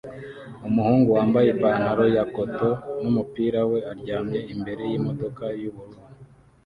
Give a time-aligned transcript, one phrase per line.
[0.67, 5.99] Umuhungu wambaye ipantaro ya cotoon numupira we aryamye imbere yimodoka yubururu